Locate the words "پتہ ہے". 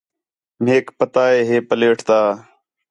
0.99-1.57